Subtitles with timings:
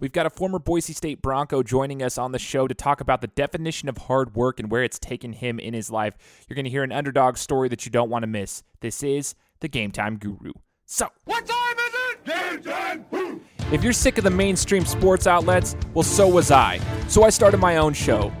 [0.00, 3.20] We've got a former Boise State Bronco joining us on the show to talk about
[3.20, 6.16] the definition of hard work and where it's taken him in his life.
[6.48, 8.62] You're going to hear an underdog story that you don't want to miss.
[8.80, 10.52] This is the Game Time Guru.
[10.86, 12.24] So, what time is it?
[12.24, 13.40] Game time!
[13.70, 16.80] If you're sick of the mainstream sports outlets, well, so was I.
[17.06, 18.32] So I started my own show.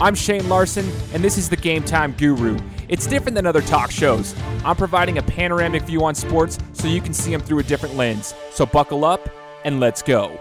[0.00, 2.58] I'm Shane Larson, and this is the Game Time Guru.
[2.88, 4.36] It's different than other talk shows.
[4.64, 7.96] I'm providing a panoramic view on sports so you can see them through a different
[7.96, 8.34] lens.
[8.52, 9.28] So buckle up
[9.64, 10.40] and let's go.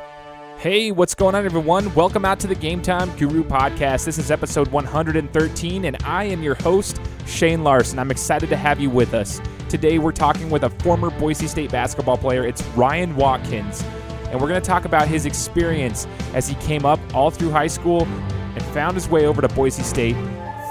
[0.59, 1.93] Hey, what's going on, everyone?
[1.93, 4.05] Welcome out to the Game Time Guru podcast.
[4.05, 7.99] This is episode 113, and I am your host, Shane Larson.
[7.99, 9.39] I'm excited to have you with us.
[9.70, 12.43] Today, we're talking with a former Boise State basketball player.
[12.43, 13.84] It's Ryan Watkins,
[14.31, 17.67] and we're going to talk about his experience as he came up all through high
[17.67, 20.15] school and found his way over to Boise State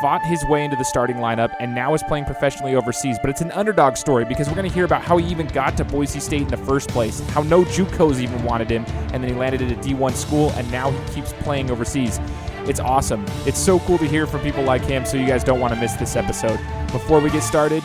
[0.00, 3.18] fought his way into the starting lineup and now is playing professionally overseas.
[3.20, 5.76] But it's an underdog story because we're going to hear about how he even got
[5.78, 9.30] to Boise State in the first place, how no JUCOs even wanted him, and then
[9.30, 12.20] he landed at a D1 school and now he keeps playing overseas.
[12.68, 13.24] It's awesome.
[13.46, 15.80] It's so cool to hear from people like him, so you guys don't want to
[15.80, 16.58] miss this episode.
[16.92, 17.82] Before we get started,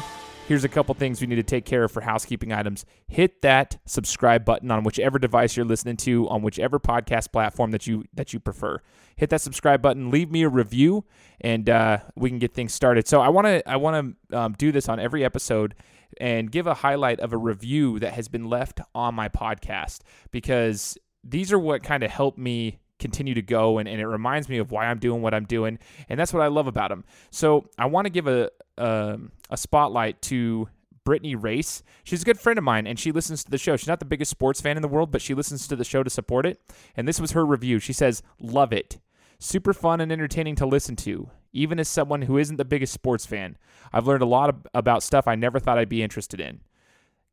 [0.51, 2.85] here's a couple things we need to take care of for housekeeping items.
[3.07, 7.87] Hit that subscribe button on whichever device you're listening to, on whichever podcast platform that
[7.87, 8.81] you that you prefer
[9.15, 11.05] hit that subscribe button, leave me a review,
[11.39, 13.07] and uh, we can get things started.
[13.07, 15.75] So I want to I want to um, do this on every episode
[16.19, 19.99] and give a highlight of a review that has been left on my podcast
[20.31, 24.47] because these are what kind of help me continue to go and, and it reminds
[24.47, 27.03] me of why I'm doing what I'm doing and that's what I love about them.
[27.31, 30.69] So I want to give a, a um, a spotlight to
[31.03, 31.83] Brittany Race.
[32.03, 33.75] She's a good friend of mine and she listens to the show.
[33.75, 36.03] She's not the biggest sports fan in the world, but she listens to the show
[36.03, 36.61] to support it.
[36.95, 37.79] And this was her review.
[37.79, 38.99] She says, Love it.
[39.39, 43.25] Super fun and entertaining to listen to, even as someone who isn't the biggest sports
[43.25, 43.57] fan.
[43.91, 46.61] I've learned a lot about stuff I never thought I'd be interested in.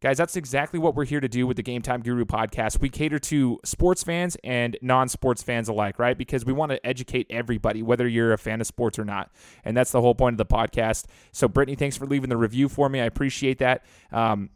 [0.00, 2.80] Guys, that's exactly what we're here to do with the Game Time Guru podcast.
[2.80, 6.16] We cater to sports fans and non sports fans alike, right?
[6.16, 9.32] Because we want to educate everybody, whether you're a fan of sports or not.
[9.64, 11.06] And that's the whole point of the podcast.
[11.32, 13.00] So, Brittany, thanks for leaving the review for me.
[13.00, 13.84] I appreciate that.
[14.12, 14.50] Um,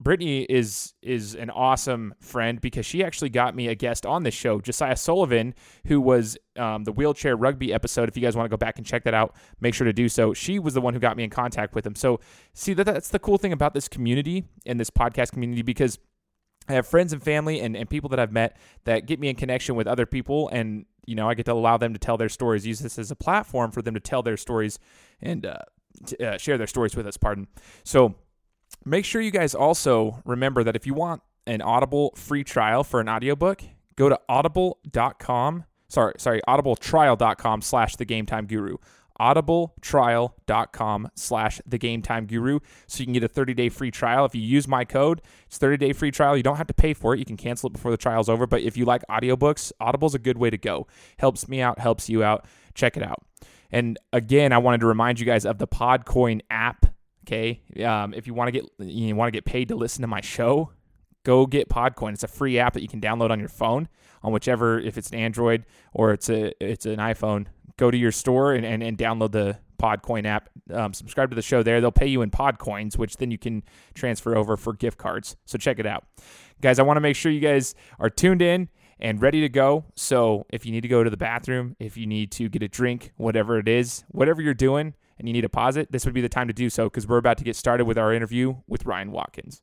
[0.00, 4.34] Brittany is is an awesome friend because she actually got me a guest on this
[4.34, 5.54] show, Josiah Sullivan,
[5.86, 8.08] who was um, the wheelchair rugby episode.
[8.08, 10.08] If you guys want to go back and check that out, make sure to do
[10.08, 10.32] so.
[10.34, 11.96] She was the one who got me in contact with him.
[11.96, 12.20] So
[12.54, 15.98] see that that's the cool thing about this community and this podcast community because
[16.68, 19.36] I have friends and family and, and people that I've met that get me in
[19.36, 22.28] connection with other people and you know I get to allow them to tell their
[22.28, 24.78] stories, use this as a platform for them to tell their stories
[25.20, 25.58] and uh,
[26.22, 27.16] uh, share their stories with us.
[27.16, 27.48] Pardon.
[27.84, 28.14] So
[28.84, 33.00] Make sure you guys also remember that if you want an Audible free trial for
[33.00, 33.62] an audiobook,
[33.96, 35.64] go to audible.com.
[35.88, 38.76] Sorry, sorry, audibletrial.com slash the game time guru.
[39.20, 42.60] Audibletrial.com slash the game time guru.
[42.86, 44.24] So you can get a 30 day free trial.
[44.24, 46.36] If you use my code, it's 30 day free trial.
[46.36, 47.18] You don't have to pay for it.
[47.18, 48.46] You can cancel it before the trial's over.
[48.46, 50.86] But if you like audiobooks, Audible's a good way to go.
[51.18, 52.46] Helps me out, helps you out.
[52.74, 53.24] Check it out.
[53.70, 56.86] And again, I wanted to remind you guys of the Podcoin app
[57.28, 60.08] Okay, um, if you want to get you want to get paid to listen to
[60.08, 60.72] my show,
[61.24, 62.14] go get Podcoin.
[62.14, 63.86] It's a free app that you can download on your phone
[64.22, 67.48] on whichever if it's an Android or it's a it's an iPhone.
[67.76, 70.48] Go to your store and, and, and download the Podcoin app.
[70.72, 71.82] Um, subscribe to the show there.
[71.82, 73.62] They'll pay you in Podcoins, which then you can
[73.92, 75.36] transfer over for gift cards.
[75.44, 76.06] So check it out,
[76.62, 76.78] guys.
[76.78, 79.84] I want to make sure you guys are tuned in and ready to go.
[79.96, 82.68] So if you need to go to the bathroom, if you need to get a
[82.68, 86.14] drink, whatever it is, whatever you're doing and you need to pause it, this would
[86.14, 88.56] be the time to do so because we're about to get started with our interview
[88.66, 89.62] with Ryan Watkins.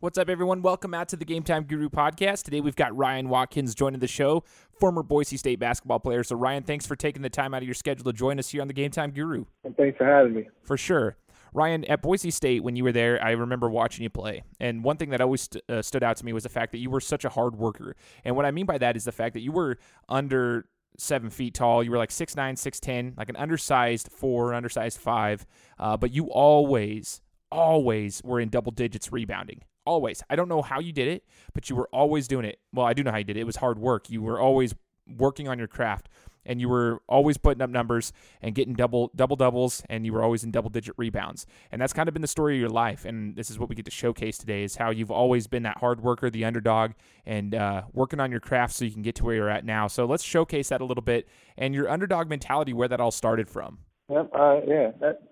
[0.00, 0.62] What's up, everyone?
[0.62, 2.42] Welcome out to the Game Time Guru podcast.
[2.42, 4.42] Today we've got Ryan Watkins joining the show,
[4.80, 6.24] former Boise State basketball player.
[6.24, 8.62] So, Ryan, thanks for taking the time out of your schedule to join us here
[8.62, 9.44] on the Game Time Guru.
[9.62, 10.48] And thanks for having me.
[10.64, 11.16] For sure.
[11.54, 14.42] Ryan, at Boise State, when you were there, I remember watching you play.
[14.58, 16.78] And one thing that always st- uh, stood out to me was the fact that
[16.78, 17.94] you were such a hard worker.
[18.24, 20.66] And what I mean by that is the fact that you were under
[20.98, 21.82] seven feet tall.
[21.82, 25.46] You were like six nine, six ten, like an undersized four, undersized five.
[25.78, 27.20] Uh, but you always,
[27.50, 29.62] always were in double digits rebounding.
[29.84, 30.22] Always.
[30.30, 32.60] I don't know how you did it, but you were always doing it.
[32.72, 33.40] Well, I do know how you did it.
[33.40, 34.08] It was hard work.
[34.10, 34.74] You were always
[35.08, 36.08] working on your craft
[36.44, 40.22] and you were always putting up numbers and getting double double doubles and you were
[40.22, 41.46] always in double digit rebounds.
[41.70, 43.04] And that's kind of been the story of your life.
[43.04, 45.78] And this is what we get to showcase today is how you've always been that
[45.78, 46.92] hard worker the underdog
[47.24, 49.86] and uh, working on your craft so you can get to where you're at now.
[49.86, 53.48] So let's showcase that a little bit and your underdog mentality where that all started
[53.48, 53.78] from.
[54.08, 55.22] Yep uh, yeah that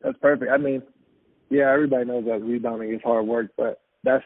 [0.00, 0.50] that's perfect.
[0.50, 0.82] I mean
[1.50, 4.24] yeah everybody knows that rebounding is hard work but that's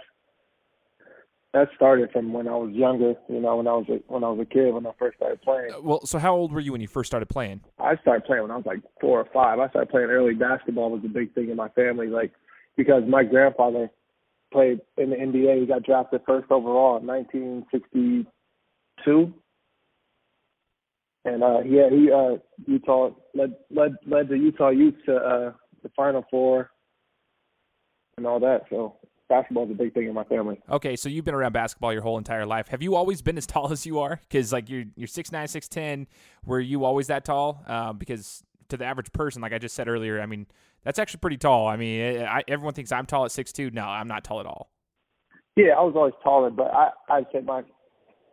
[1.55, 3.15] that started from when I was younger.
[3.29, 5.41] You know, when I was a, when I was a kid when I first started
[5.43, 5.73] playing.
[5.73, 7.61] Uh, well, so how old were you when you first started playing?
[7.79, 9.59] I started playing when I was like four or five.
[9.59, 12.33] I started playing early basketball was a big thing in my family, like
[12.77, 13.91] because my grandfather
[14.53, 15.61] played in the NBA.
[15.61, 19.33] He got drafted first overall in 1962.
[21.25, 22.37] And uh yeah, he uh
[22.67, 25.53] Utah led led led the Utah Utes to uh
[25.83, 26.71] the final four
[28.17, 28.63] and all that.
[28.71, 28.97] So
[29.29, 30.61] basketball is a big thing in my family.
[30.71, 32.69] Okay, so you've been around basketball your whole entire life.
[32.69, 34.21] Have you always been as tall as you are?
[34.29, 36.07] Because like you're you're six nine, six ten.
[36.45, 37.63] Were you always that tall?
[37.67, 40.47] Uh, because to the average person, like I just said earlier, I mean
[40.85, 41.67] that's actually pretty tall.
[41.67, 43.71] I mean, eh, I, everyone thinks I'm tall at six two.
[43.71, 44.71] No, I'm not tall at all.
[45.57, 47.63] Yeah, I was always taller, but I I'd say my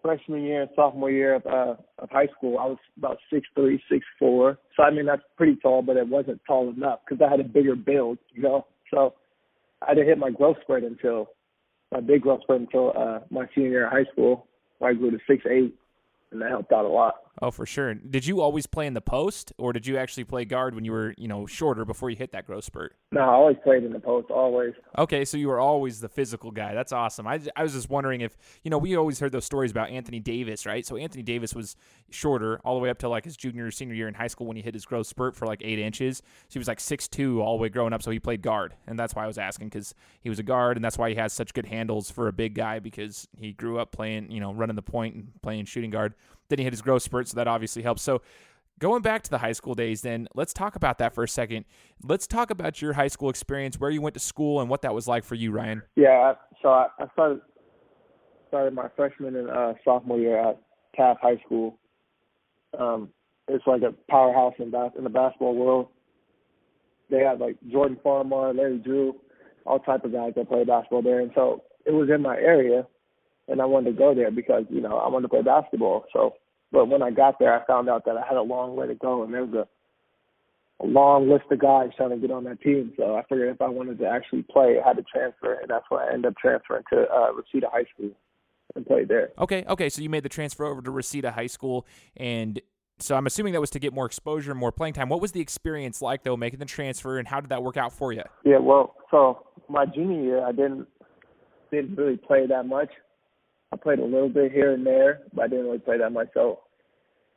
[0.02, 3.82] freshman year and sophomore year of uh, of high school, I was about six three,
[3.92, 4.60] six four.
[4.76, 7.44] So I mean that's pretty tall, but it wasn't tall enough because I had a
[7.44, 8.68] bigger build, you know.
[8.94, 9.16] So
[9.82, 11.30] I didn't hit my growth spurt until
[11.92, 14.48] my big growth spurt until uh, my senior year of high school,
[14.80, 15.76] where I grew to six eight,
[16.32, 17.16] and that helped out a lot.
[17.42, 17.94] Oh, for sure.
[17.94, 20.94] Did you always play in the post, or did you actually play guard when you
[20.94, 22.96] were, you know, shorter before you hit that growth spurt?
[23.12, 24.74] No, I always played in the post, always.
[24.98, 26.74] Okay, so you were always the physical guy.
[26.74, 27.28] That's awesome.
[27.28, 30.20] I, I was just wondering if, you know, we always heard those stories about Anthony
[30.20, 30.86] Davis, right?
[30.86, 31.76] So Anthony Davis was
[32.10, 34.48] shorter all the way up to like his junior or senior year in high school
[34.48, 36.18] when he hit his growth spurt for like eight inches.
[36.18, 38.02] So he was like six two all the way growing up.
[38.02, 40.78] So he played guard, and that's why I was asking because he was a guard,
[40.78, 43.78] and that's why he has such good handles for a big guy because he grew
[43.78, 46.14] up playing, you know, running the point and playing shooting guard.
[46.50, 48.02] Then he hit his growth spurt, so that obviously helps.
[48.02, 48.22] So
[48.80, 51.66] going back to the high school days, then let's talk about that for a second.
[52.04, 54.94] Let's talk about your high school experience, where you went to school, and what that
[54.94, 55.82] was like for you, Ryan.
[55.96, 57.42] Yeah, so I, started
[58.48, 60.62] started my freshman and uh, sophomore year at
[60.96, 61.78] Taft High School.
[62.78, 63.10] Um,
[63.48, 65.88] it's like a powerhouse in bas- in the basketball world.
[67.10, 69.16] They had like Jordan Farmar, Larry Drew,
[69.66, 72.88] all type of guys that play basketball there, and so it was in my area,
[73.48, 76.06] and I wanted to go there because you know I wanted to play basketball.
[76.14, 76.36] So
[76.72, 78.96] but when I got there, I found out that I had a long way to
[78.96, 82.62] go, and there was a, a long list of guys trying to get on that
[82.62, 82.92] team.
[82.98, 85.86] So I figured if I wanted to actually play, I had to transfer, and that's
[85.90, 88.12] why I ended up transferring to uh, Reseda High School
[88.76, 89.30] and played there.
[89.40, 89.90] Okay, okay.
[89.90, 91.86] So you made the transfer over to Reseda High School,
[92.18, 92.60] and
[93.00, 95.08] so I'm assuming that was to get more exposure, and more playing time.
[95.08, 97.94] What was the experience like though, making the transfer, and how did that work out
[97.94, 98.24] for you?
[98.44, 100.88] Yeah, well, so my junior year, I didn't
[101.72, 102.90] didn't really play that much.
[103.86, 106.30] Played a little bit here and there, but I didn't really play that much.
[106.34, 106.62] So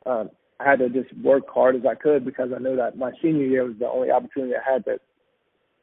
[0.07, 3.11] um, I had to just work hard as I could because I knew that my
[3.21, 5.01] senior year was the only opportunity I had that,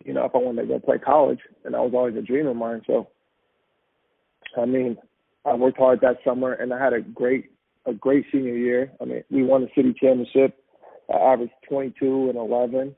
[0.05, 2.49] you know, if I wanted to go play college, and that was always a dream
[2.49, 2.83] of mine.
[2.85, 3.07] So,
[4.61, 4.97] I mean,
[5.45, 7.53] I worked hard that summer, and I had a great
[7.87, 8.91] a great senior year.
[9.01, 10.59] I mean, we won the city championship.
[11.09, 12.97] I averaged 22 and 11,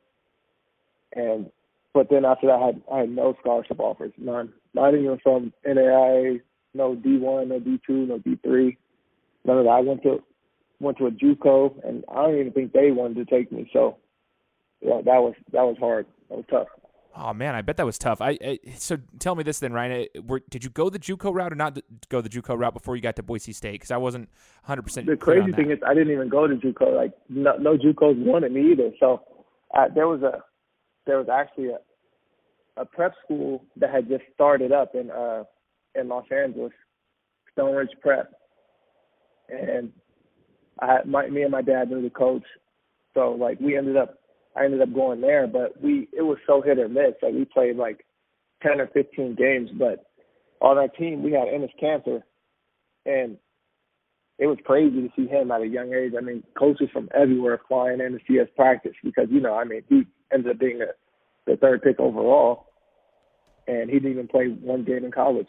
[1.14, 1.50] and
[1.92, 5.52] but then after that, I had I had no scholarship offers, none, not even from
[5.66, 6.40] NAIA,
[6.78, 8.76] no D1, no D2, no D3,
[9.44, 9.70] none of that.
[9.70, 10.22] I went to
[10.80, 13.68] went to a JUCO, and I don't even think they wanted to take me.
[13.72, 13.96] So,
[14.80, 16.06] yeah, that was that was hard.
[16.30, 16.68] That was tough.
[17.16, 18.20] Oh man, I bet that was tough.
[18.20, 20.06] I, I so tell me this then, Ryan.
[20.24, 21.76] Were, did you go the JUCO route or not
[22.08, 23.72] go the JUCO route before you got to Boise State?
[23.72, 24.28] Because I wasn't
[24.64, 24.82] 100.
[24.82, 26.94] percent The crazy thing is, I didn't even go to JUCO.
[26.94, 28.90] Like no, no JUCOs wanted me either.
[29.00, 29.22] So
[29.76, 30.42] uh, there was a
[31.06, 31.78] there was actually a
[32.76, 35.42] a prep school that had just started up in uh
[35.94, 36.72] in Los Angeles,
[37.56, 38.32] Stoneridge Prep,
[39.48, 39.92] and
[40.80, 42.44] I had my me and my dad knew the coach,
[43.14, 44.18] so like we ended up
[44.56, 47.14] I ended up going there, but we it was so hit or miss.
[47.22, 48.04] Like we played like
[48.62, 50.06] ten or fifteen games, but
[50.60, 52.22] on our team we had Enes Kanter,
[53.06, 53.36] and
[54.38, 56.12] it was crazy to see him at a young age.
[56.16, 59.64] I mean, coaches from everywhere flying in to see us practice because you know I
[59.64, 60.02] mean he
[60.32, 60.86] ended up being a,
[61.50, 62.66] the third pick overall,
[63.66, 65.48] and he didn't even play one game in college.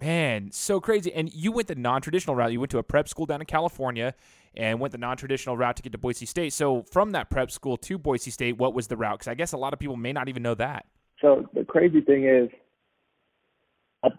[0.00, 1.12] Man, so crazy.
[1.12, 2.52] And you went the non traditional route.
[2.52, 4.14] You went to a prep school down in California
[4.54, 6.52] and went the non traditional route to get to Boise State.
[6.52, 9.18] So, from that prep school to Boise State, what was the route?
[9.18, 10.86] Because I guess a lot of people may not even know that.
[11.20, 12.50] So, the crazy thing is,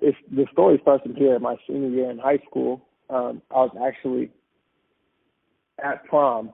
[0.02, 1.38] the story starts from here.
[1.40, 4.32] My senior year in high school, um, I was actually
[5.84, 6.54] at prom.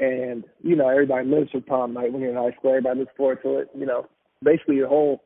[0.00, 2.70] And, you know, everybody lives for prom night when you're in high school.
[2.70, 4.08] Everybody looks forward to it, you know,
[4.42, 5.22] basically your whole,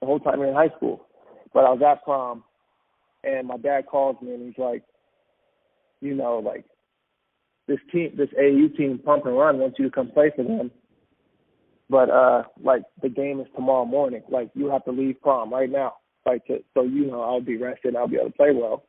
[0.00, 1.06] the whole time you're in high school.
[1.52, 2.44] But I was at prom,
[3.24, 4.82] and my dad calls me and he's like,
[6.00, 6.64] you know, like
[7.66, 10.70] this team, this AU team, Pump and Run, wants you to come play for them.
[11.88, 14.22] But uh, like the game is tomorrow morning.
[14.28, 17.56] Like you have to leave prom right now, like to, so you know I'll be
[17.56, 17.96] rested.
[17.96, 18.84] I'll be able to play well.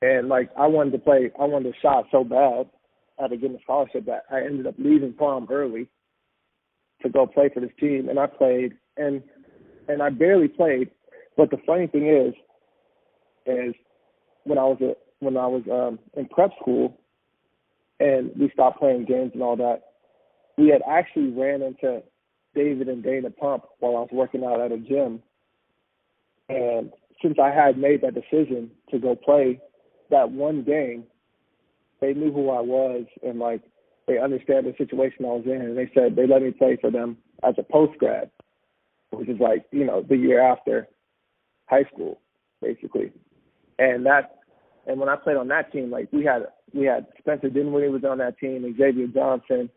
[0.00, 2.66] And like I wanted to play, I wanted to shot so bad.
[3.18, 5.88] I had to get a scholarship that I ended up leaving prom early
[7.02, 8.72] to go play for this team, and I played.
[8.96, 9.22] And
[9.88, 10.90] and I barely played.
[11.36, 12.34] But the funny thing is,
[13.46, 13.74] is
[14.44, 16.98] when I was a, when I was um, in prep school,
[18.00, 19.82] and we stopped playing games and all that,
[20.56, 22.02] we had actually ran into
[22.54, 25.22] David and Dana Pump while I was working out at a gym.
[26.48, 26.90] And
[27.22, 29.60] since I had made that decision to go play
[30.10, 31.04] that one game,
[32.00, 33.62] they knew who I was and like
[34.06, 36.90] they understand the situation I was in, and they said they let me play for
[36.90, 38.30] them as a post grad,
[39.10, 40.88] which is like you know the year after
[41.66, 42.20] high school,
[42.60, 43.12] basically.
[43.78, 44.38] And that,
[44.86, 48.04] and when I played on that team, like we had we had Spencer Dinwiddie was
[48.04, 49.70] on that team, Xavier Johnson,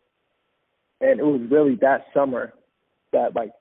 [1.01, 2.53] and it was really that summer
[3.13, 3.51] that like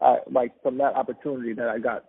[0.00, 2.04] I like from that opportunity that I got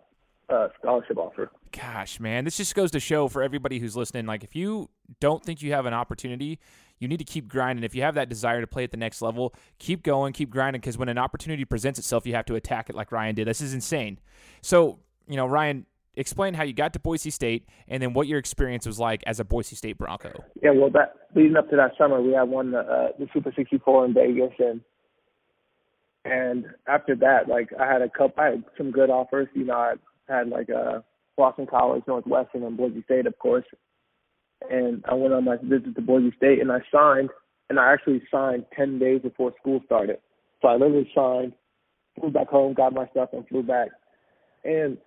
[0.48, 1.50] a scholarship offer.
[1.72, 4.26] Gosh, man, this just goes to show for everybody who's listening.
[4.26, 6.58] Like, if you don't think you have an opportunity,
[6.98, 7.84] you need to keep grinding.
[7.84, 10.80] If you have that desire to play at the next level, keep going, keep grinding.
[10.80, 13.46] Because when an opportunity presents itself, you have to attack it like Ryan did.
[13.46, 14.18] This is insane.
[14.62, 14.98] So,
[15.30, 18.86] you know, Ryan, explain how you got to Boise State and then what your experience
[18.86, 20.44] was like as a Boise State Bronco.
[20.62, 23.52] Yeah, well, that leading up to that summer, we had won the uh, the Super
[23.54, 24.80] 64 in Vegas, and
[26.24, 29.48] and after that, like I had a couple, I had some good offers.
[29.54, 29.94] You know, I
[30.28, 31.00] had like a uh,
[31.36, 33.64] Boston College, Northwestern, and Boise State, of course.
[34.68, 37.30] And I went on my visit to Boise State, and I signed,
[37.70, 40.18] and I actually signed 10 days before school started.
[40.60, 41.54] So I literally signed,
[42.18, 43.88] flew back home, got my stuff, and flew back.
[44.64, 44.98] And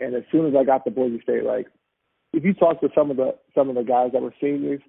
[0.00, 1.66] and as soon as I got to Boise State, like
[2.32, 4.80] if you talk to some of the some of the guys that were seniors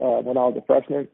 [0.00, 1.08] uh, when I was a freshman,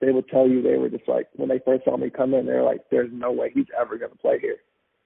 [0.00, 2.46] they would tell you they were just like when they first saw me come in,
[2.46, 4.58] they're like, "There's no way he's ever gonna play here."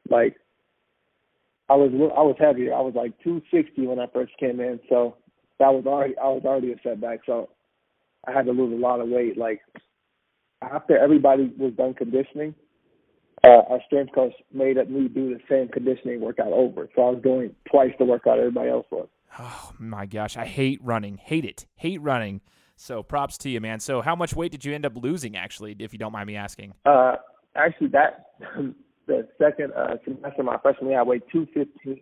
[0.08, 0.36] Like
[1.68, 2.74] I was I was heavier.
[2.74, 5.16] I was like 260 when I first came in, so
[5.58, 7.20] that was already I was already a setback.
[7.26, 7.50] So
[8.26, 9.38] I had to lose a lot of weight.
[9.38, 9.60] Like
[10.62, 12.54] after everybody was done conditioning,
[13.44, 16.88] uh, our strength coach made me do the same conditioning workout over.
[16.94, 19.08] So I was doing twice the workout everybody else was.
[19.38, 21.16] Oh my gosh, I hate running.
[21.16, 21.66] Hate it.
[21.76, 22.40] Hate running.
[22.76, 23.80] So props to you, man.
[23.80, 26.36] So how much weight did you end up losing actually, if you don't mind me
[26.36, 26.74] asking?
[26.84, 27.16] Uh
[27.54, 28.26] actually that
[29.06, 32.00] the second uh semester my freshman year I weighed two fifteen.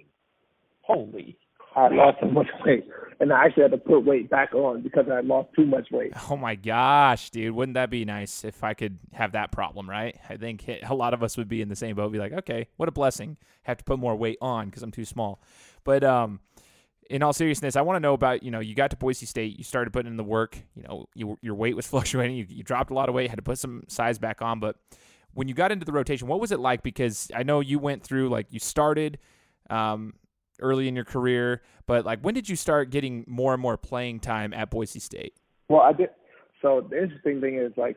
[0.82, 1.36] Holy
[1.76, 2.86] I lost so much weight,
[3.20, 6.12] and I actually had to put weight back on because I lost too much weight.
[6.30, 7.54] Oh my gosh, dude!
[7.54, 10.16] Wouldn't that be nice if I could have that problem, right?
[10.28, 12.10] I think a lot of us would be in the same boat.
[12.12, 13.36] Be like, okay, what a blessing.
[13.62, 15.40] Have to put more weight on because I'm too small.
[15.84, 16.40] But um,
[17.10, 19.56] in all seriousness, I want to know about you know you got to Boise State,
[19.56, 20.58] you started putting in the work.
[20.74, 22.36] You know, you, your weight was fluctuating.
[22.36, 24.60] You, you dropped a lot of weight, had to put some size back on.
[24.60, 24.76] But
[25.34, 26.82] when you got into the rotation, what was it like?
[26.82, 29.18] Because I know you went through like you started.
[29.70, 30.14] Um,
[30.60, 34.20] early in your career, but like when did you start getting more and more playing
[34.20, 35.34] time at Boise State?
[35.68, 36.10] Well, I did.
[36.62, 37.96] So the interesting thing is like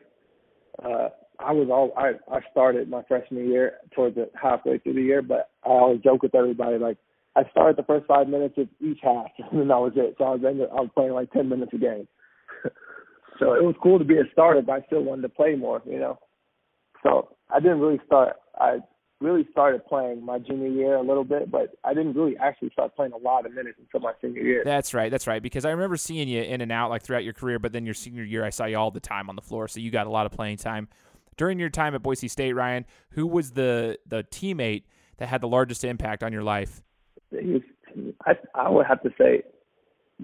[0.84, 5.02] uh, I was all I I started my freshman year towards the halfway through the
[5.02, 6.98] year, but I always joke with everybody like
[7.34, 10.14] I started the first five minutes of each half, and then that was it.
[10.18, 12.08] So I was I was playing like ten minutes a game.
[13.38, 15.82] so it was cool to be a starter, but I still wanted to play more,
[15.84, 16.18] you know.
[17.02, 18.36] So I didn't really start.
[18.58, 18.78] I
[19.22, 22.94] really started playing my junior year a little bit, but I didn't really actually start
[22.94, 24.62] playing a lot of minutes until my senior year.
[24.64, 25.10] That's right.
[25.10, 25.42] That's right.
[25.42, 27.94] Because I remember seeing you in and out like throughout your career, but then your
[27.94, 30.10] senior year, I saw you all the time on the floor, so you got a
[30.10, 30.88] lot of playing time.
[31.36, 34.82] During your time at Boise State, Ryan, who was the the teammate
[35.16, 36.82] that had the largest impact on your life?
[37.30, 37.62] Was,
[38.26, 39.42] I, I would have to say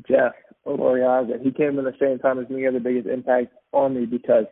[0.06, 0.32] Jeff
[0.66, 1.42] Elorriaga.
[1.42, 4.44] He came in the same time as me, had the biggest impact on me because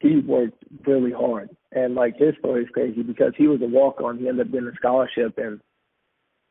[0.00, 1.50] he worked really hard.
[1.72, 4.18] And like his story is crazy because he was a walk on.
[4.18, 5.60] He ended up getting a scholarship and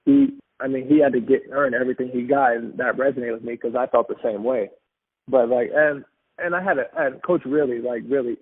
[0.05, 3.43] he I mean he had to get earn everything he got and that resonated with
[3.43, 4.69] me because I felt the same way.
[5.27, 6.03] But like and
[6.37, 8.37] and I had a and coach really like really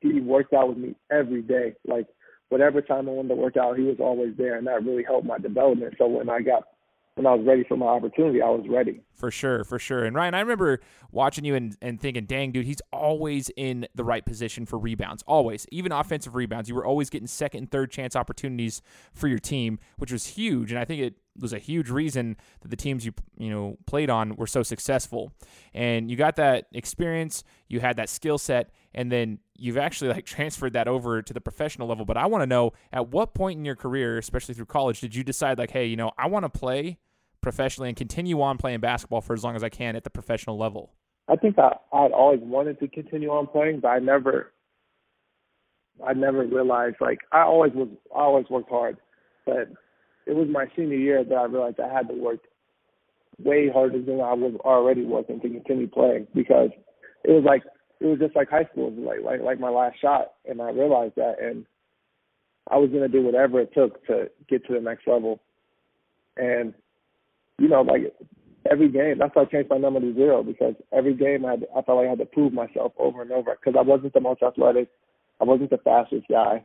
[0.00, 1.74] he worked out with me every day.
[1.86, 2.06] Like
[2.50, 5.26] whatever time I wanted to work out, he was always there and that really helped
[5.26, 5.94] my development.
[5.98, 6.64] So when I got
[7.14, 9.02] when I was ready for my opportunity, I was ready.
[9.14, 10.04] For sure, for sure.
[10.04, 14.02] And Ryan, I remember watching you and, and thinking, dang, dude, he's always in the
[14.02, 15.22] right position for rebounds.
[15.26, 15.66] Always.
[15.70, 16.70] Even offensive rebounds.
[16.70, 18.80] You were always getting second and third chance opportunities
[19.12, 20.72] for your team, which was huge.
[20.72, 24.10] And I think it was a huge reason that the teams you you know played
[24.10, 25.32] on were so successful.
[25.74, 30.26] And you got that experience, you had that skill set, and then you've actually like
[30.26, 32.04] transferred that over to the professional level.
[32.04, 35.14] But I want to know at what point in your career, especially through college, did
[35.14, 36.98] you decide like, hey, you know, I want to play
[37.40, 40.58] professionally and continue on playing basketball for as long as I can at the professional
[40.58, 40.92] level?
[41.28, 44.52] I think I I'd always wanted to continue on playing, but I never
[46.04, 48.98] I never realized like I always was I always worked hard,
[49.46, 49.68] but
[50.26, 52.40] it was my senior year that I realized I had to work
[53.38, 56.70] way harder than I was already working to continue playing because
[57.24, 57.62] it was like
[58.00, 60.60] it was just like high school, it was like like like my last shot, and
[60.60, 61.64] I realized that, and
[62.70, 65.40] I was gonna do whatever it took to get to the next level,
[66.36, 66.74] and
[67.58, 68.12] you know, like
[68.70, 69.18] every game.
[69.18, 71.98] That's why I changed my number to zero because every game I, had, I felt
[71.98, 74.88] like I had to prove myself over and over because I wasn't the most athletic,
[75.40, 76.64] I wasn't the fastest guy,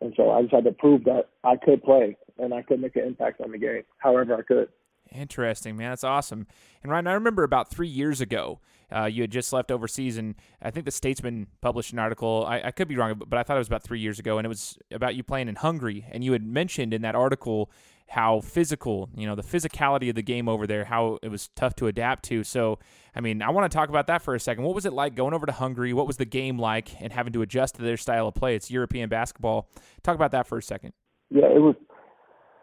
[0.00, 2.96] and so I just had to prove that I could play and I could make
[2.96, 4.68] an impact on the game, however I could.
[5.12, 5.90] Interesting, man.
[5.90, 6.46] That's awesome.
[6.82, 8.60] And Ryan, I remember about three years ago,
[8.94, 12.44] uh, you had just left overseas, and I think the Statesman published an article.
[12.46, 14.44] I, I could be wrong, but I thought it was about three years ago, and
[14.44, 16.06] it was about you playing in Hungary.
[16.10, 17.70] And you had mentioned in that article
[18.08, 21.76] how physical, you know, the physicality of the game over there, how it was tough
[21.76, 22.42] to adapt to.
[22.42, 22.80] So,
[23.14, 24.64] I mean, I want to talk about that for a second.
[24.64, 25.92] What was it like going over to Hungary?
[25.92, 28.56] What was the game like and having to adjust to their style of play?
[28.56, 29.68] It's European basketball.
[30.02, 30.92] Talk about that for a second.
[31.30, 31.76] Yeah, it was.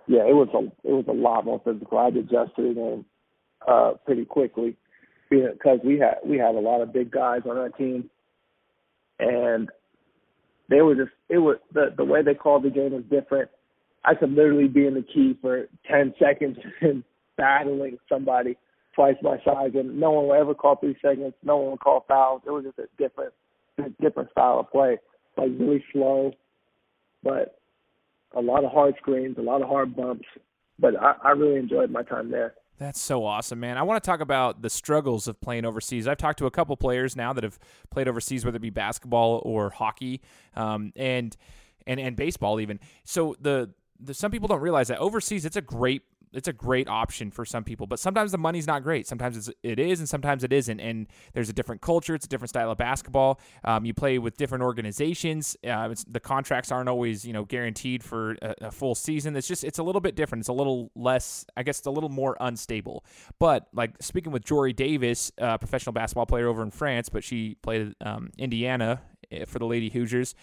[0.09, 1.97] Yeah, it was a it was a lot more physical.
[1.97, 3.05] I adjusted the game
[3.67, 4.77] uh, pretty quickly
[5.29, 8.09] because we had we had a lot of big guys on our team,
[9.19, 9.69] and
[10.69, 13.49] they were just it was the the way they called the game was different
[14.07, 17.03] I could literally be in the key for 10 seconds and
[17.35, 18.57] battling somebody
[18.95, 21.33] twice my size, and no one would ever call three seconds.
[21.43, 22.41] No one would call fouls.
[22.47, 23.33] It was just a different,
[23.77, 24.97] a different style of play,
[25.37, 26.31] like really slow,
[27.21, 27.59] but
[28.35, 30.25] a lot of hard screens, a lot of hard bumps.
[30.79, 32.53] But I, I really enjoyed my time there.
[32.77, 33.77] That's so awesome, man.
[33.77, 36.07] I want to talk about the struggles of playing overseas.
[36.07, 37.57] I've talked to a couple players now that have
[37.89, 40.21] played overseas, whether it be basketball or hockey,
[40.55, 41.35] um, and
[41.87, 42.79] and and baseball even.
[43.03, 46.03] So the the, some people don't realize that overseas it's a great
[46.33, 49.07] it's a great option for some people, but sometimes the money's not great.
[49.07, 50.79] Sometimes it's, it is, and sometimes it isn't.
[50.79, 52.15] And there's a different culture.
[52.15, 53.39] It's a different style of basketball.
[53.63, 55.55] Um, you play with different organizations.
[55.67, 59.35] Uh, the contracts aren't always, you know, guaranteed for a, a, full season.
[59.35, 60.41] It's just it's a little bit different.
[60.41, 63.05] It's a little less, I guess, it's a little more unstable.
[63.39, 67.55] But like speaking with Jory Davis, a professional basketball player over in France, but she
[67.61, 70.35] played um, Indiana eh, for the Lady Hoosiers.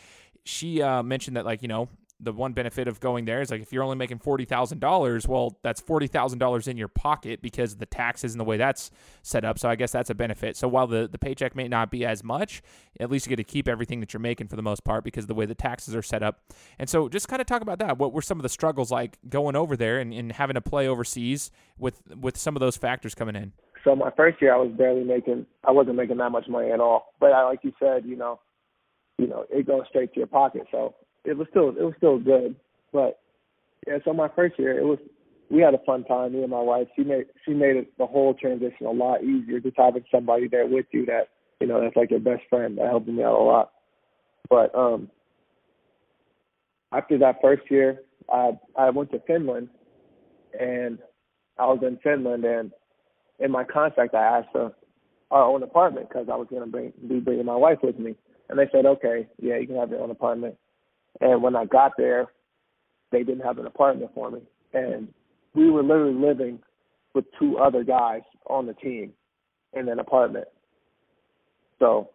[0.44, 1.88] She uh, mentioned that like you know
[2.24, 5.28] the one benefit of going there is like if you're only making forty thousand dollars,
[5.28, 8.90] well, that's forty thousand dollars in your pocket because the taxes and the way that's
[9.22, 9.58] set up.
[9.58, 10.56] So I guess that's a benefit.
[10.56, 12.62] So while the, the paycheck may not be as much,
[12.98, 15.26] at least you get to keep everything that you're making for the most part because
[15.26, 16.40] the way the taxes are set up.
[16.78, 17.98] And so just kind of talk about that.
[17.98, 20.88] What were some of the struggles like going over there and, and having to play
[20.88, 23.52] overseas with with some of those factors coming in?
[23.84, 26.80] So my first year I was barely making I wasn't making that much money at
[26.80, 27.12] all.
[27.20, 28.40] But I like you said, you know,
[29.18, 30.66] you know, it goes straight to your pocket.
[30.70, 32.56] So it was still it was still good.
[32.92, 33.20] But
[33.86, 34.98] yeah, so my first year it was
[35.50, 36.88] we had a fun time, me and my wife.
[36.96, 40.66] She made she made it the whole transition a lot easier just having somebody there
[40.66, 41.28] with you that,
[41.60, 42.78] you know, that's like your best friend.
[42.78, 43.72] That helped me out a lot.
[44.48, 45.10] But um
[46.92, 48.00] after that first year
[48.32, 49.68] I I went to Finland
[50.58, 50.98] and
[51.58, 52.72] I was in Finland and
[53.38, 54.72] in my contract I asked for
[55.30, 58.14] our own apartment because I was to bring be bringing my wife with me,
[58.48, 60.56] and they said, okay, yeah, you can have your own apartment.
[61.20, 62.26] And when I got there,
[63.12, 64.40] they didn't have an apartment for me.
[64.72, 65.08] And
[65.54, 66.58] we were literally living
[67.14, 69.12] with two other guys on the team
[69.72, 70.48] in an apartment.
[71.78, 72.10] So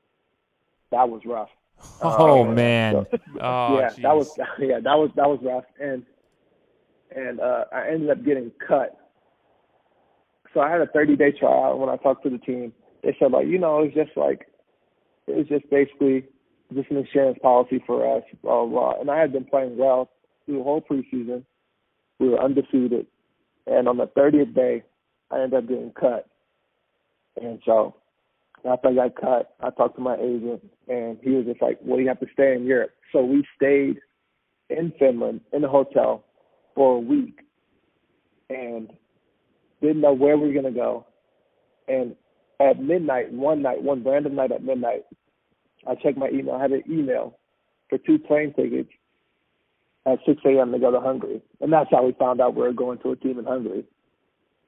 [0.92, 1.50] that was rough.
[2.02, 2.94] Oh uh, man.
[3.12, 4.04] So, oh, yeah, geez.
[4.04, 4.28] that was
[4.60, 5.66] yeah, that was that was rough.
[5.80, 6.04] And
[7.16, 8.98] and uh I ended up getting cut.
[10.54, 12.74] So I had a thirty day trial when I talked to the team.
[13.04, 14.48] They said like, you know, it's just like
[15.28, 16.26] it's just basically
[16.74, 19.00] just an insurance policy for us, blah, blah.
[19.00, 20.10] And I had been playing well
[20.46, 21.44] through the whole preseason.
[22.20, 23.08] We were undefeated.
[23.68, 24.84] And on the 30th day,
[25.32, 26.28] I ended up getting cut.
[27.42, 27.96] And so
[28.66, 32.00] after I got cut, I talked to my agent, and he was just like, well,
[32.00, 32.92] you have to stay in Europe.
[33.12, 34.00] So we stayed
[34.70, 36.26] in Finland in a hotel
[36.76, 37.40] for a week
[38.50, 38.90] and
[39.82, 41.06] didn't know where we were going to go.
[41.88, 42.16] And
[42.60, 45.06] at midnight, one night, one random night at midnight,
[45.88, 46.56] I checked my email.
[46.56, 47.38] I had an email
[47.90, 48.90] for two plane tickets
[50.06, 50.72] at 6 a.m.
[50.72, 53.16] to go to Hungary, and that's how we found out we were going to a
[53.16, 53.84] team in Hungary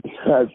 [0.04, 0.47] because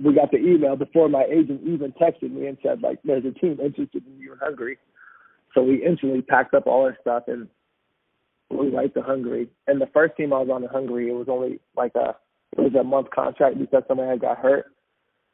[0.00, 3.32] we got the email before my agent even texted me and said like, "There's a
[3.32, 4.78] team interested in you in Hungary."
[5.54, 7.48] So we instantly packed up all our stuff and
[8.48, 9.48] flew right to Hungary.
[9.66, 12.16] And the first team I was on in Hungary, it was only like a
[12.56, 14.66] it was a month contract because someone had got hurt,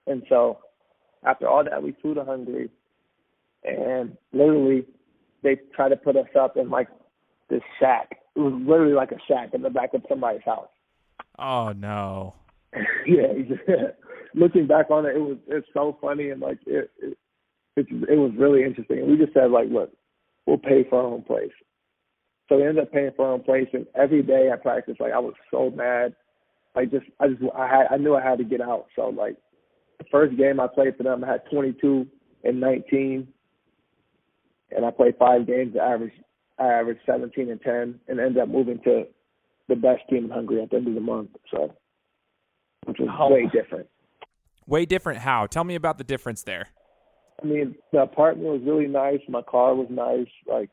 [0.06, 0.58] and so
[1.24, 2.70] after all that, we flew to Hungary
[3.64, 4.86] and literally
[5.42, 6.88] they tried to put us up in like
[7.48, 8.18] this shack.
[8.36, 10.68] It was literally like a shack in the back of somebody's house.
[11.38, 12.34] Oh no.
[13.06, 13.32] yeah,
[14.34, 17.18] looking back on it, it was it's so funny and like it it
[17.76, 18.98] it, it was really interesting.
[18.98, 19.92] And we just said like, look,
[20.46, 21.52] we'll pay for our own place.
[22.48, 25.12] So we ended up paying for our own place, and every day I practiced, like
[25.12, 26.14] I was so mad.
[26.74, 28.86] Like just I just I had I knew I had to get out.
[28.96, 29.36] So like
[29.98, 32.06] the first game I played for them, I had 22
[32.44, 33.28] and 19
[34.74, 35.76] and I played five games.
[35.80, 36.20] I averaged
[36.58, 39.04] I averaged 17 and 10, and ended up moving to
[39.68, 41.30] the best team in Hungary at the end of the month.
[41.50, 41.72] So,
[42.84, 43.32] which was oh.
[43.32, 43.88] way different.
[44.66, 45.20] Way different.
[45.20, 45.46] How?
[45.46, 46.68] Tell me about the difference there.
[47.42, 49.20] I mean, the apartment was really nice.
[49.26, 50.28] My car was nice.
[50.46, 50.68] Like,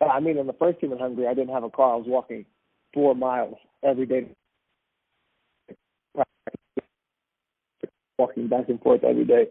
[0.00, 1.94] I mean, in the first team in Hungary, I didn't have a car.
[1.94, 2.46] I was walking
[2.94, 4.28] four miles every day.
[8.16, 9.48] walking back and forth every day.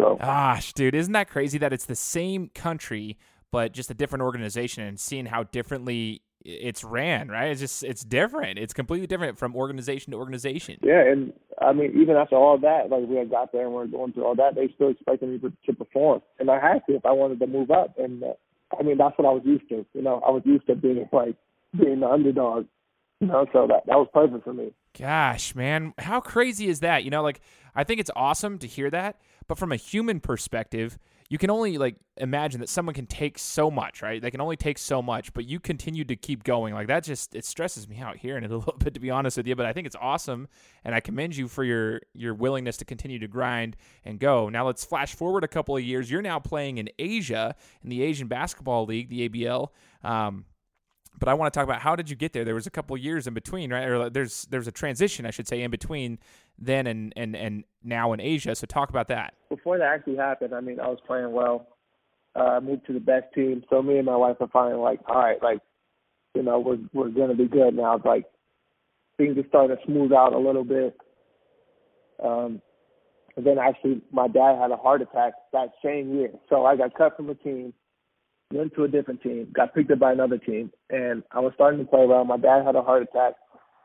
[0.00, 3.18] So, gosh, dude, isn't that crazy that it's the same country
[3.50, 7.50] but just a different organization and seeing how differently it's ran, right?
[7.50, 8.58] It's just it's different.
[8.58, 10.78] It's completely different from organization to organization.
[10.82, 13.82] Yeah, and I mean, even after all that, like we had got there and we
[13.82, 16.80] are going through all that, they still expected me to, to perform, and I had
[16.88, 17.98] to if I wanted to move up.
[17.98, 18.32] And uh,
[18.78, 19.84] I mean, that's what I was used to.
[19.92, 21.36] You know, I was used to being like
[21.78, 22.66] being the underdog.
[23.20, 24.72] You know, so that that was perfect for me.
[24.98, 27.04] Gosh, man, how crazy is that?
[27.04, 27.42] You know, like
[27.74, 30.96] I think it's awesome to hear that, but from a human perspective,
[31.28, 34.22] you can only like imagine that someone can take so much, right?
[34.22, 36.72] They can only take so much, but you continue to keep going.
[36.72, 39.36] Like that just it stresses me out hearing it a little bit to be honest
[39.36, 40.46] with you, but I think it's awesome
[40.84, 44.48] and I commend you for your your willingness to continue to grind and go.
[44.48, 46.08] Now let's flash forward a couple of years.
[46.12, 49.70] You're now playing in Asia in the Asian Basketball League, the ABL.
[50.04, 50.44] Um,
[51.20, 52.44] but I want to talk about how did you get there?
[52.44, 53.86] There was a couple of years in between, right?
[53.86, 56.18] Or there's there's a transition, I should say, in between
[56.58, 58.54] then and and and now in Asia.
[58.56, 59.34] So talk about that.
[59.50, 61.68] Before that actually happened, I mean, I was playing well.
[62.34, 65.16] Uh, moved to the best team, so me and my wife are finally like, all
[65.16, 65.58] right, like,
[66.34, 67.96] you know, we're we're gonna be good now.
[67.96, 68.24] It's like
[69.16, 70.96] things are starting to smooth out a little bit.
[72.22, 72.62] Um,
[73.36, 76.94] and then actually, my dad had a heart attack that same year, so I got
[76.94, 77.74] cut from the team
[78.52, 81.80] went to a different team, got picked up by another team, and I was starting
[81.80, 82.24] to play well.
[82.24, 83.34] My dad had a heart attack,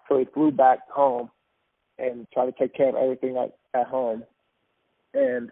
[0.10, 1.30] so he flew back home
[1.97, 4.23] and tried to take care of everything at, at home.
[5.13, 5.51] And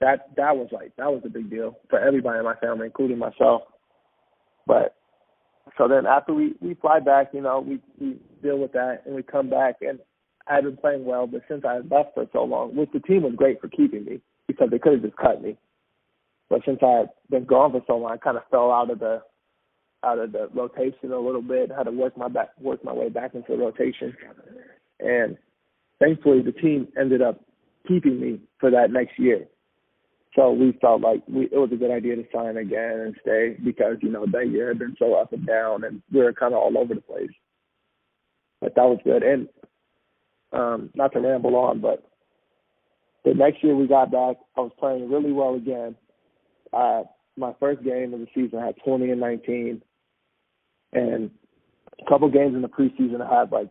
[0.00, 3.18] that that was like that was a big deal for everybody in my family, including
[3.18, 3.62] myself.
[4.66, 4.94] But
[5.78, 9.14] so then after we we fly back, you know, we we deal with that and
[9.14, 9.98] we come back and
[10.46, 13.34] I've been playing well, but since I left for so long, which the team was
[13.34, 15.56] great for keeping me because they could have just cut me.
[16.48, 19.00] But since I had been gone for so long, I kind of fell out of
[19.00, 19.22] the
[20.04, 21.70] out of the rotation a little bit.
[21.70, 24.16] Had to work my back work my way back into the rotation,
[25.00, 25.36] and
[25.98, 27.40] thankfully the team ended up
[27.88, 29.46] keeping me for that next year.
[30.36, 33.56] So we felt like we, it was a good idea to sign again and stay
[33.64, 36.54] because you know that year had been so up and down, and we were kind
[36.54, 37.30] of all over the place.
[38.60, 39.48] But that was good, and
[40.52, 42.04] um, not to ramble on, but
[43.24, 45.96] the next year we got back, I was playing really well again,
[46.72, 47.02] uh,
[47.36, 49.82] my first game of the season, I had 20 and 19,
[50.92, 51.30] and
[52.00, 53.68] a couple games in the preseason, I had like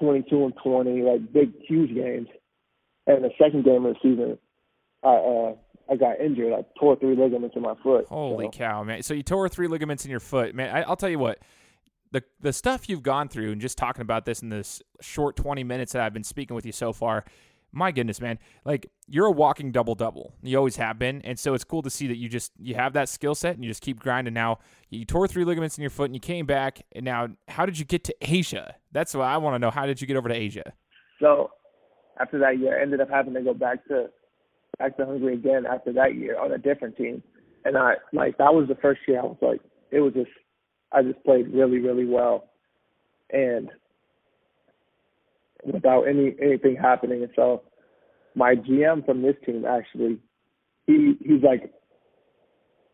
[0.00, 2.28] 22 and 20, like big, huge games.
[3.06, 4.38] And the second game of the season,
[5.02, 5.54] I uh,
[5.90, 6.52] I got injured.
[6.52, 8.06] I tore three ligaments in my foot.
[8.06, 8.50] Holy so.
[8.50, 9.02] cow, man!
[9.02, 10.74] So you tore three ligaments in your foot, man.
[10.74, 11.38] I, I'll tell you what.
[12.12, 15.64] The, the stuff you've gone through and just talking about this in this short 20
[15.64, 17.24] minutes that I've been speaking with you so far,
[17.72, 20.34] my goodness, man, like you're a walking double double.
[20.42, 22.92] You always have been, and so it's cool to see that you just you have
[22.92, 24.34] that skill set and you just keep grinding.
[24.34, 24.58] Now
[24.90, 26.82] you tore three ligaments in your foot and you came back.
[26.92, 28.76] And now, how did you get to Asia?
[28.92, 29.70] That's what I want to know.
[29.70, 30.72] How did you get over to Asia?
[31.20, 31.50] So
[32.18, 34.10] after that year, I ended up having to go back to
[34.78, 37.22] back to Hungary again after that year on a different team,
[37.64, 40.30] and I like that was the first year I was like it was just
[40.92, 42.50] I just played really really well,
[43.30, 43.70] and
[45.64, 47.22] without any anything happening.
[47.22, 47.62] And so
[48.34, 50.18] my GM from this team actually
[50.86, 51.72] he he's like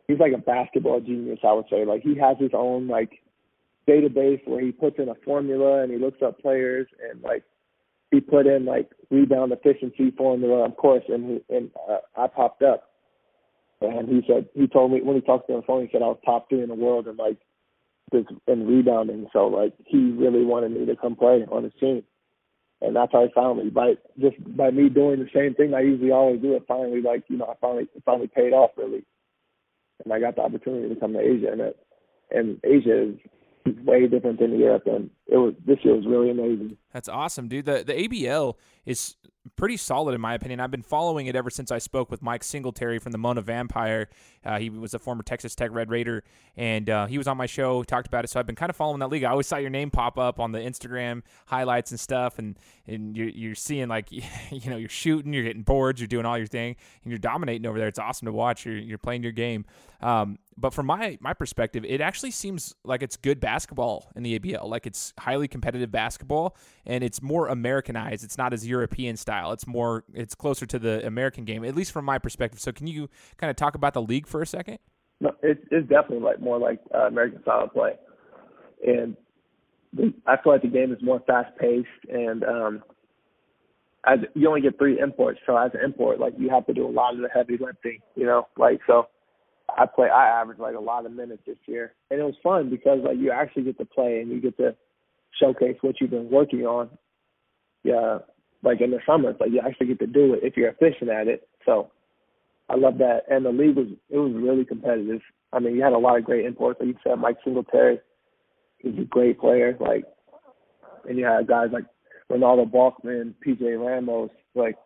[0.07, 1.85] he's like a basketball genius, I would say.
[1.85, 3.22] Like he has his own like
[3.88, 7.44] database where he puts in a formula and he looks up players and like
[8.11, 12.62] he put in like rebound efficiency formula, of course, and he, and uh, I popped
[12.62, 12.85] up.
[13.81, 15.88] And he said he told me when he talked to me on the phone, he
[15.92, 17.38] said I was top three in the world in like
[18.11, 19.28] this in rebounding.
[19.33, 22.02] So like he really wanted me to come play on his team
[22.81, 25.81] and that's how I found me by just by me doing the same thing I
[25.81, 26.55] usually always do.
[26.55, 29.05] It finally, like you know, I finally it finally paid off really,
[30.05, 31.77] and I got the opportunity to come to Asia, and it,
[32.31, 33.11] and Asia
[33.67, 36.77] is way different than Europe, and it was this year was really amazing.
[36.93, 37.64] That's awesome, dude.
[37.64, 38.55] The the ABL
[38.87, 39.17] is
[39.56, 40.61] pretty solid in my opinion.
[40.61, 44.08] I've been following it ever since I spoke with Mike Singletary from the Mono Vampire.
[44.44, 46.24] Uh, he was a former Texas Tech Red Raider,
[46.56, 48.28] and uh, he was on my show, talked about it.
[48.28, 49.24] So I've been kind of following that league.
[49.24, 53.16] I always saw your name pop up on the Instagram highlights and stuff, and and
[53.16, 56.46] you're, you're seeing like you know you're shooting, you're getting boards, you're doing all your
[56.46, 57.88] thing, and you're dominating over there.
[57.88, 58.66] It's awesome to watch.
[58.66, 59.64] You're you're playing your game.
[60.00, 64.38] Um, but from my my perspective, it actually seems like it's good basketball in the
[64.38, 64.68] ABL.
[64.68, 68.25] Like it's highly competitive basketball, and it's more Americanized.
[68.25, 69.53] It's not as European style.
[69.53, 72.61] It's more it's closer to the American game, at least from my perspective.
[72.61, 74.79] So can you kind of talk about the league for a second?
[75.21, 77.92] No, it, it's definitely like more like uh, American style of play,
[78.87, 79.16] and
[80.27, 82.83] I feel like the game is more fast paced and um,
[84.07, 86.87] as you only get three imports, so as an import, like you have to do
[86.87, 89.09] a lot of the heavy lifting, you know, like so
[89.76, 91.92] I play I averaged like a lot of minutes this year.
[92.11, 94.74] And it was fun because like you actually get to play and you get to
[95.40, 96.90] showcase what you've been working on
[97.85, 98.18] yeah,
[98.62, 101.28] like in the summer, like you actually get to do it if you're efficient at
[101.28, 101.48] it.
[101.64, 101.90] So
[102.68, 103.22] I love that.
[103.28, 105.20] And the league was it was really competitive.
[105.52, 106.81] I mean, you had a lot of great imports.
[106.81, 108.00] Like you said, Mike Singletary,
[108.78, 109.76] he's a great player.
[109.81, 110.04] Like,
[111.09, 111.85] and you had guys like
[112.28, 114.76] Renaldo Balkman, PJ Ramos, like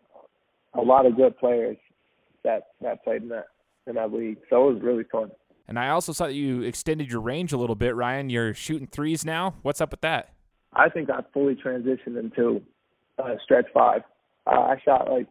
[0.74, 1.76] a lot of good players
[2.44, 3.46] that that played in that
[3.86, 4.38] in that league.
[4.50, 5.30] So it was really fun.
[5.68, 8.30] And I also saw that you extended your range a little bit, Ryan.
[8.30, 9.54] You're shooting threes now.
[9.62, 10.34] What's up with that?
[10.74, 12.62] I think I fully transitioned into
[13.18, 14.02] uh, stretch five.
[14.46, 15.26] Uh, I shot like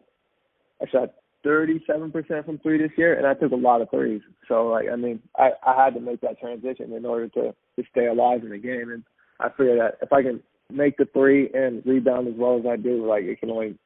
[0.80, 4.22] I shot 37% from three this year, and I took a lot of threes.
[4.48, 7.84] So like I mean, I I had to make that transition in order to to
[7.90, 9.04] stay alive in the game, and
[9.40, 12.76] I figured that if I can make the three and rebound as well as I
[12.76, 13.78] do, like it can only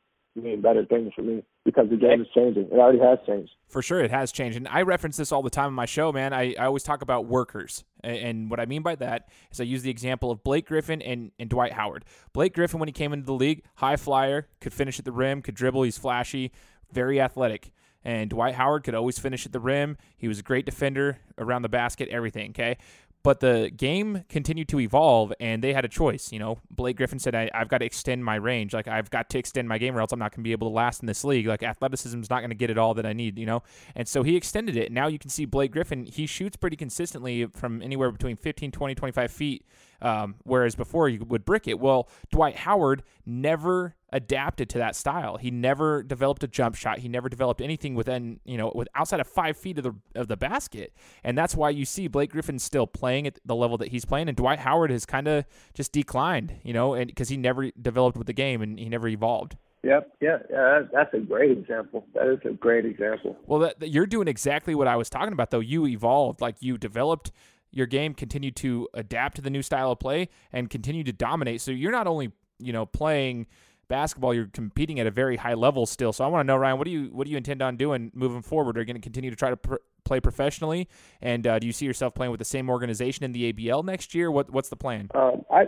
[0.43, 2.65] mean better things for me because the game is changing.
[2.65, 3.51] It already has changed.
[3.69, 4.57] For sure, it has changed.
[4.57, 6.33] And I reference this all the time in my show, man.
[6.33, 7.85] I, I always talk about workers.
[8.05, 11.33] And what I mean by that is I use the example of Blake Griffin and,
[11.39, 12.05] and Dwight Howard.
[12.33, 15.43] Blake Griffin, when he came into the league, high flyer, could finish at the rim,
[15.43, 16.53] could dribble, he's flashy,
[16.93, 17.73] very athletic.
[18.05, 19.99] And Dwight Howard could always finish at the rim.
[20.17, 22.79] He was a great defender around the basket, everything, okay?
[23.27, 26.31] But the game continued to evolve, and they had a choice.
[26.31, 28.73] You know, Blake Griffin said, I, have got to extend my range.
[28.73, 30.69] Like, I've got to extend my game, or else I'm not going to be able
[30.69, 31.49] to last in this league.
[31.49, 33.65] Like, athleticism is not going to get it all that I need, you know?
[33.97, 34.93] And so he extended it.
[34.93, 38.95] Now you can see Blake Griffin, he shoots pretty consistently from anywhere between 15, 20,
[38.95, 39.67] 25 feet
[40.01, 41.79] um, whereas before you would brick it.
[41.79, 45.37] Well, Dwight Howard never adapted to that style.
[45.37, 46.99] He never developed a jump shot.
[47.01, 50.29] He never developed anything within, you know, with outside of five feet of the of
[50.29, 50.93] the basket.
[51.25, 54.29] And that's why you see Blake Griffin still playing at the level that he's playing,
[54.29, 58.17] and Dwight Howard has kind of just declined, you know, and because he never developed
[58.17, 59.57] with the game and he never evolved.
[59.83, 60.17] Yep.
[60.21, 60.39] Yeah.
[60.51, 60.83] Yeah.
[60.93, 62.05] That's a great example.
[62.15, 63.37] That is a great example.
[63.47, 65.61] Well, that, that, you're doing exactly what I was talking about, though.
[65.61, 67.31] You evolved, like you developed
[67.71, 71.61] your game continue to adapt to the new style of play and continue to dominate.
[71.61, 73.47] So you're not only you know playing
[73.89, 76.13] basketball, you're competing at a very high level still.
[76.13, 78.11] So I want to know, Ryan, what do you what do you intend on doing
[78.15, 78.77] moving forward?
[78.77, 80.89] Are you going to continue to try to pr- play professionally,
[81.21, 84.15] and uh, do you see yourself playing with the same organization in the ABL next
[84.15, 84.31] year?
[84.31, 85.11] What what's the plan?
[85.15, 85.65] Um, I.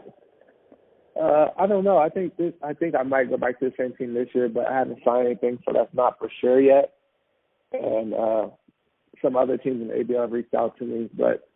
[1.20, 1.98] Uh, I don't know.
[1.98, 2.52] I think this.
[2.62, 5.00] I think I might go back to the same team this year, but I haven't
[5.04, 6.92] signed anything, so that's not for sure yet.
[7.72, 8.46] And uh,
[9.20, 11.47] some other teams in the ABL have reached out to me, but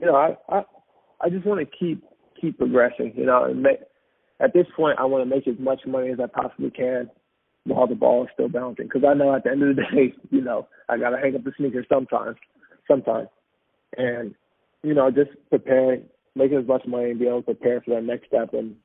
[0.00, 0.62] you know, I I,
[1.20, 2.04] I just want to keep
[2.40, 3.12] keep progressing.
[3.16, 3.80] You know, and make,
[4.40, 7.10] at this point, I want to make as much money as I possibly can
[7.64, 8.86] while the ball is still bouncing.
[8.86, 11.34] Because I know at the end of the day, you know, I got to hang
[11.34, 12.36] up the sneakers sometimes,
[12.88, 13.28] sometimes,
[13.96, 14.34] and
[14.82, 18.04] you know, just preparing, making as much money and be able to prepare for that
[18.04, 18.76] next step in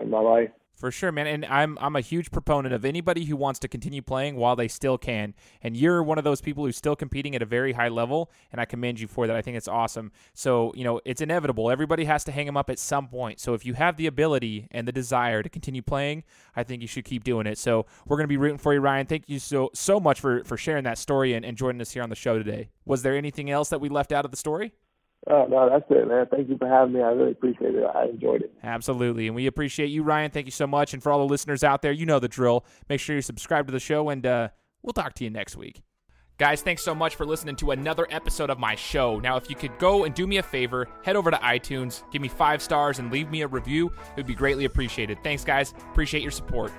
[0.00, 0.50] in my life.
[0.78, 1.26] For sure, man.
[1.26, 4.68] And I'm I'm a huge proponent of anybody who wants to continue playing while they
[4.68, 5.34] still can.
[5.60, 8.60] And you're one of those people who's still competing at a very high level, and
[8.60, 9.34] I commend you for that.
[9.34, 10.12] I think it's awesome.
[10.34, 11.68] So, you know, it's inevitable.
[11.68, 13.40] Everybody has to hang them up at some point.
[13.40, 16.22] So if you have the ability and the desire to continue playing,
[16.54, 17.58] I think you should keep doing it.
[17.58, 19.06] So we're gonna be rooting for you, Ryan.
[19.06, 22.04] Thank you so so much for for sharing that story and, and joining us here
[22.04, 22.68] on the show today.
[22.84, 24.72] Was there anything else that we left out of the story?
[25.26, 26.26] Oh, no, that's it, man.
[26.30, 27.02] Thank you for having me.
[27.02, 27.84] I really appreciate it.
[27.94, 28.52] I enjoyed it.
[28.62, 29.26] Absolutely.
[29.26, 30.30] And we appreciate you, Ryan.
[30.30, 30.94] Thank you so much.
[30.94, 32.64] And for all the listeners out there, you know the drill.
[32.88, 34.48] Make sure you subscribe to the show, and uh,
[34.82, 35.82] we'll talk to you next week.
[36.38, 39.18] Guys, thanks so much for listening to another episode of my show.
[39.18, 42.22] Now, if you could go and do me a favor, head over to iTunes, give
[42.22, 45.18] me five stars, and leave me a review, it would be greatly appreciated.
[45.24, 45.74] Thanks, guys.
[45.90, 46.70] Appreciate your support.